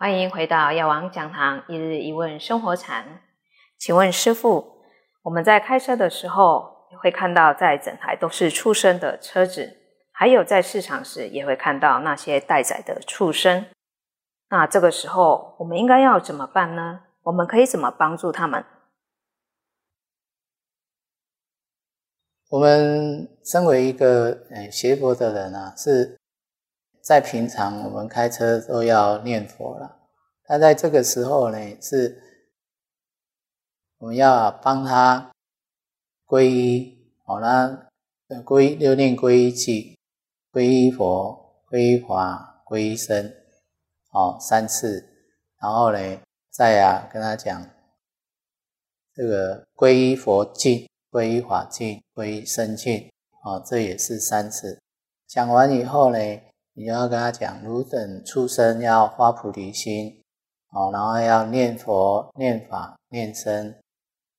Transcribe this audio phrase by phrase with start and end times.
[0.00, 3.20] 欢迎回到药王讲堂一日一问生活禅。
[3.76, 4.84] 请问师傅，
[5.22, 9.76] 我们在开车的时候会看到在整台都是畜生的车子，
[10.12, 13.66] 还有在市场时也会看到那些待宰的畜生。
[14.50, 17.00] 那这个时候我们应该要怎么办呢？
[17.24, 18.64] 我们可以怎么帮助他们？
[22.50, 26.16] 我们身为一个呃学佛的人啊，是
[27.08, 29.96] 在平常我们开车都要念佛了。
[30.46, 32.22] 那在这个时候呢，是
[33.96, 35.32] 我们要帮他
[36.26, 37.88] 皈依，好啦，
[38.44, 39.98] 皈依六念皈依记，
[40.52, 43.32] 皈依佛，皈依法，皈依僧，
[44.10, 45.08] 哦，三次，
[45.62, 47.70] 然后呢，再啊跟他讲
[49.14, 50.86] 这个皈依佛境。
[51.10, 54.78] 皈依法境，皈依生境，啊，这也是三次。
[55.26, 56.18] 讲完以后呢，
[56.78, 60.22] 你要跟他讲：汝等出生要发菩提心，
[60.70, 63.64] 哦，然后要念佛、念法、念身，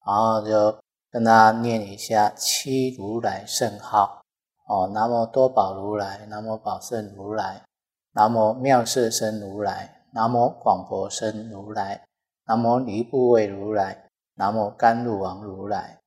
[0.06, 0.80] 然后就
[1.12, 4.22] 跟他念一下七如来圣号，
[4.70, 7.62] 哦，南无多宝如来，南无宝胜如来，
[8.14, 12.06] 南无妙色身如来，南无广博身如来，
[12.48, 16.00] 南无离怖畏如来，南无甘露王如来。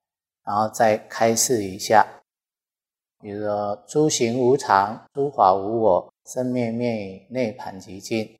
[0.44, 2.06] 然后再开示一下，
[3.20, 8.36] 比如说诸行无常，诸法无我，生灭灭已，内盘极尽。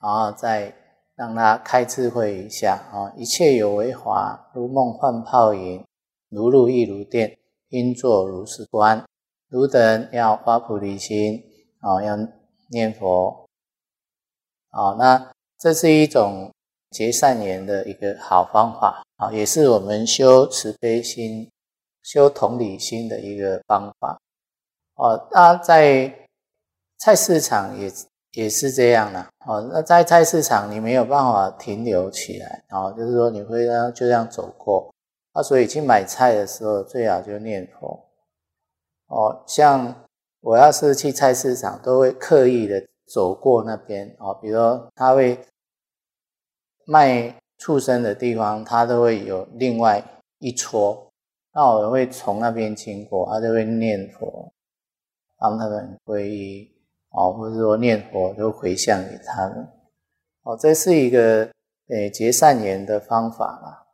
[0.00, 0.74] 然后再
[1.14, 5.84] 让他开智慧一下啊，一切有为法，如梦幻泡影，
[6.28, 9.04] 如露亦如电，应作如是观。
[9.48, 11.42] 汝等要发菩提心
[11.80, 12.16] 啊，要
[12.70, 13.46] 念佛
[14.70, 16.50] 啊，那这是一种。
[16.90, 21.50] 结善缘的一个好方法啊，也是我们修慈悲心、
[22.02, 24.18] 修同理心的一个方法
[24.94, 25.28] 哦。
[25.30, 26.26] 那在
[26.98, 27.90] 菜市场也
[28.32, 29.70] 也是这样的哦。
[29.72, 34.92] 那在菜市场你没有办法停留起来哦，就是说你会让就这样走过
[35.32, 35.42] 啊。
[35.42, 38.04] 所以去买菜的时候最好就念佛
[39.06, 39.44] 哦。
[39.46, 40.04] 像
[40.40, 44.58] 我要是去菜市场，都会刻意的走过那边哦，比如
[44.94, 45.38] 他会。
[46.90, 50.02] 卖畜生的地方，他都会有另外
[50.38, 51.12] 一撮，
[51.52, 54.50] 那我会从那边经过，他就会念佛，
[55.36, 56.66] 帮他们皈依
[57.10, 59.68] 哦，或者说念佛都回向给他们
[60.42, 61.50] 哦，这是一个
[61.88, 63.86] 诶结善缘的方法啦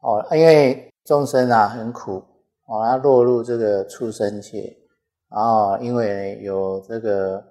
[0.00, 2.22] 哦，因为众生啊很苦
[2.66, 4.76] 哦，他落入这个畜生界，
[5.28, 7.44] 然后因为有这个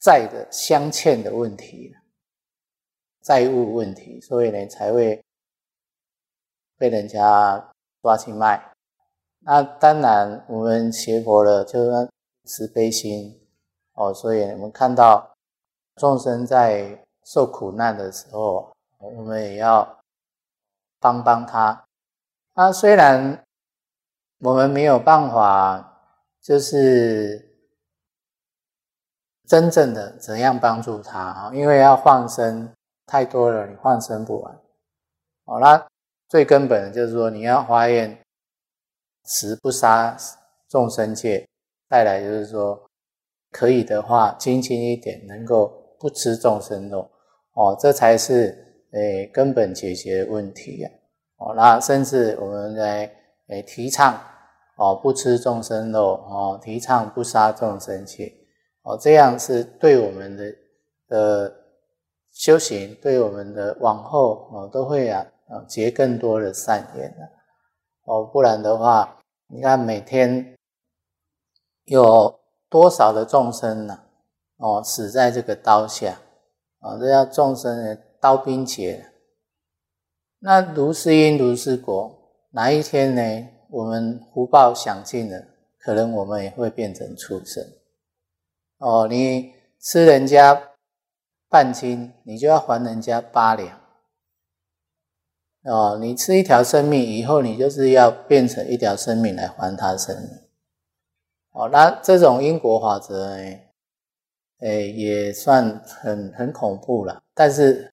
[0.00, 1.94] 债的相欠的问题。
[3.22, 5.18] 债务问题，所以呢才会
[6.76, 7.72] 被人家
[8.02, 8.62] 抓去卖。
[9.40, 12.10] 那当然，我们学佛了，就是
[12.44, 13.40] 慈悲心
[13.94, 14.12] 哦。
[14.12, 15.34] 所以我们看到
[15.96, 19.98] 众生在受苦难的时候，我们也要
[21.00, 21.84] 帮帮他。
[22.54, 23.44] 啊虽然
[24.40, 26.00] 我们没有办法，
[26.40, 27.56] 就是
[29.46, 31.50] 真正的怎样帮助他啊？
[31.52, 32.72] 因为要放生。
[33.06, 34.58] 太多了，你放生不完。
[35.44, 35.86] 好那
[36.26, 38.18] 最根本的就是说，你要发愿
[39.26, 40.16] 持不杀
[40.66, 41.46] 众生戒，
[41.94, 42.90] 再来就是说，
[43.52, 47.08] 可以的话，轻轻一点，能够不吃众生肉。
[47.52, 48.52] 哦，这才是
[48.90, 50.90] 诶根本解决问题呀。
[51.36, 53.08] 哦，那甚至我们来
[53.46, 54.20] 诶提倡
[54.76, 58.32] 哦不吃众生肉，哦提倡不杀众生气，
[58.82, 60.52] 哦这样是对我们的
[61.10, 61.52] 呃。
[62.32, 67.18] 修行对我们的往后哦都会啊啊结更多的善缘的
[68.06, 69.16] 哦，不然的话，
[69.46, 70.53] 你看每天
[71.84, 74.00] 有多少的众生呢？
[74.56, 76.18] 哦，死在这个刀下
[76.80, 79.12] 啊，这叫众生的刀兵劫。
[80.38, 82.16] 那如是因如是果，
[82.50, 83.48] 哪一天呢？
[83.70, 85.44] 我们福报享尽了，
[85.80, 87.64] 可能我们也会变成畜生。
[88.78, 90.70] 哦，你吃人家。
[91.46, 93.78] 半斤，你就要还人家八两
[95.62, 95.96] 哦。
[96.00, 100.30] 你吃一条生命以后，你就是要变成一条生命来还他生命
[101.54, 101.68] 哦。
[101.72, 103.34] 那这种因果法则，
[104.58, 107.22] 哎，也算很很恐怖了。
[107.34, 107.92] 但是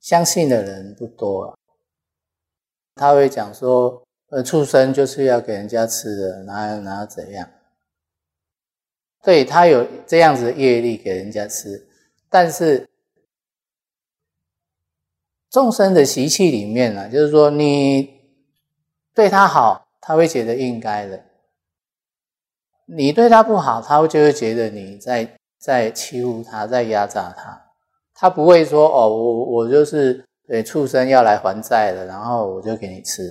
[0.00, 1.56] 相信的人不多啊，
[2.94, 7.48] 他会讲说，呃，畜生就是要给人家吃的，哪哪怎样？
[9.22, 11.88] 对他有这样子的业力给人家吃。
[12.30, 12.88] 但是
[15.50, 18.20] 众生的习气里面呢，就是说你
[19.12, 21.18] 对他好，他会觉得应该的；
[22.90, 27.66] 你对他不好，他会就会觉得你在在欺负他，在压榨他。
[28.14, 33.30] 他不会说哦，我我就是对畜生要来还债了，然后我就给你吃。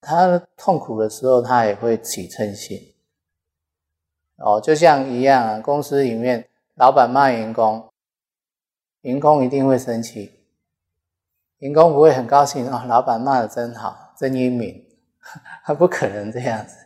[0.00, 2.80] 他痛苦的时候，他也会起嗔心。
[4.38, 7.86] 哦，就像一样啊，公司里面老板骂员工，
[9.02, 10.32] 员工一定会生气，
[11.58, 14.82] 员工不会很高兴哦，老板骂的真好，真英明，
[15.64, 16.76] 他 不可能这样子，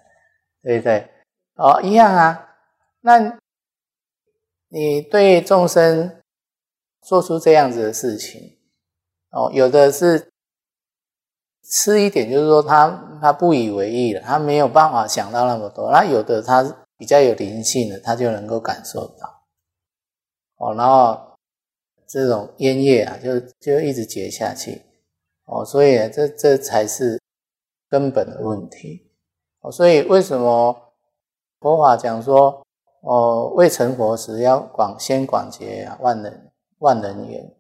[0.62, 1.08] 对不对？
[1.60, 2.56] 哦，一样啊，
[3.02, 3.38] 那
[4.68, 6.16] 你对众生。
[7.02, 8.58] 做出这样子的事情，
[9.30, 10.30] 哦，有的是
[11.64, 15.90] 吃一点，就是说他他不以为意了，他没有办法想到那么多。
[15.90, 16.62] 那有的他
[16.98, 19.46] 比较有灵性的，他就能够感受到，
[20.58, 21.18] 哦，然后
[22.06, 24.82] 这种烟叶啊，就就一直结下去，
[25.46, 27.18] 哦，所以这这才是
[27.88, 29.10] 根本的问题。
[29.60, 30.89] 哦，所以为什么
[31.60, 32.66] 佛法讲说，
[33.02, 36.46] 哦，未成佛时要广先广结啊，万人。
[36.80, 37.54] 万人缘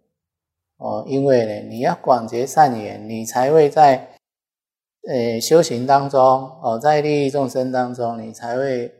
[0.78, 4.16] 哦，因为呢，你要广结善缘，你才会在
[5.06, 8.94] 呃修行当中哦，在利益众生当中，你才会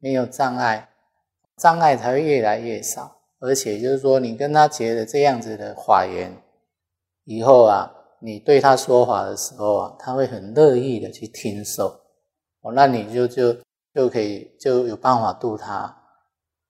[0.00, 0.90] 没有障碍，
[1.56, 3.22] 障碍才会越来越少。
[3.38, 6.36] 而且就是说，你跟他结了这样子的法缘
[7.24, 12.00] 以后啊，你对他说法的时候啊，他会很乐意的去听受
[12.60, 13.56] 哦，那你就就
[13.94, 15.96] 就可以就有办法度他。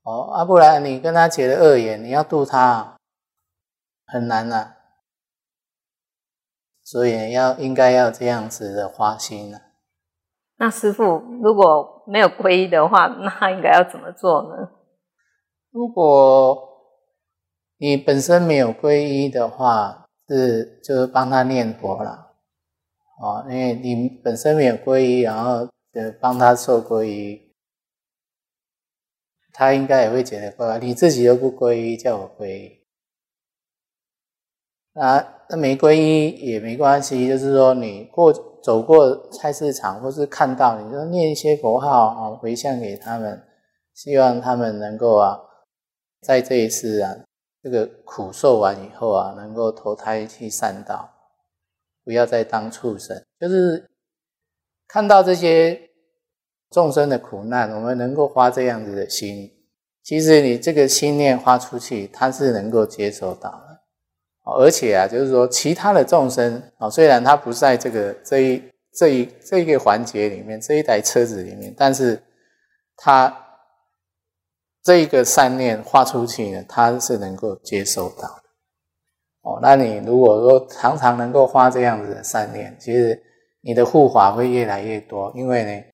[0.02, 2.96] 哦，啊，不然你跟他结了恶缘，你要度他
[4.06, 4.74] 很难呐。
[6.82, 9.58] 所以要应该要这样子的花心呢。
[10.56, 11.04] 那师傅
[11.42, 14.70] 如果没有皈依的话，那应该要怎么做呢？
[15.70, 16.58] 如果
[17.76, 22.32] 你本身没有皈依的话，是就是帮他念佛了。
[23.22, 27.50] 哦，因为你本身没有皈依，然后就帮他受皈依。
[29.52, 32.80] 他应该也会觉得怪，你自己又不皈依，叫我皈依，
[34.94, 38.32] 啊，那没皈依也没关系，就是说你过
[38.62, 43.42] 走过菜市场或是看到，你就念一些佛号啊，回向给他们，
[43.92, 45.38] 希望他们能够啊，
[46.22, 47.12] 在这一次啊，
[47.62, 51.10] 这个苦受完以后啊，能够投胎去善道，
[52.04, 53.90] 不要再当畜生，就是
[54.92, 55.86] 看到这些。
[56.72, 59.50] 众生的苦难，我们能够发这样子的心，
[60.04, 63.80] 其实你这个心念发出去，他是能够接受到的。
[64.56, 68.62] 而且啊，就是说其他的众生啊，虽然他不在这个这一
[68.94, 72.22] 这一这一个环节里面，这一台车子里面，但是
[72.96, 73.36] 他
[74.84, 78.42] 这一个善念发出去呢，他是能够接受到的。
[79.40, 83.20] 哦，那你如果说常常能够发这样子的善念，其实
[83.60, 85.84] 你的护法会越来越多，因为呢。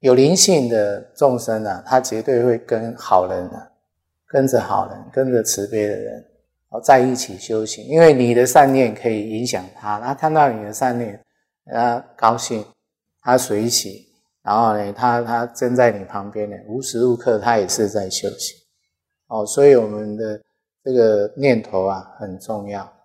[0.00, 3.66] 有灵性的众生啊，他绝对会跟好人啊，
[4.26, 6.24] 跟着好人，跟着慈悲的人，
[6.68, 7.82] 哦，在一起修行。
[7.86, 11.18] 因为你的善念可以影响他，他看到你的善念，
[11.64, 12.64] 他高兴，
[13.22, 14.06] 他随喜，
[14.42, 18.56] 然后呢，他他站在你旁边呢，无时无刻他也是在修行。
[19.28, 20.40] 哦，所以我们的
[20.84, 22.95] 这个念头啊很重要。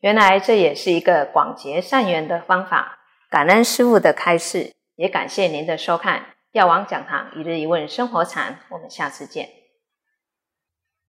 [0.00, 2.98] 原来这也是一个广结善缘的方法。
[3.28, 6.20] 感恩师父的开示，也感谢您的收看
[6.52, 9.57] 《药王讲堂一日一问生活禅》，我们下次见。